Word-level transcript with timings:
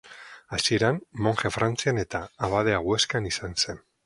Hasieran 0.55 0.97
monje 1.27 1.51
Frantzian 1.57 2.01
eta 2.05 2.23
abadea 2.49 2.81
Huescan 2.89 3.33
izan 3.35 3.59
zen. 3.65 3.85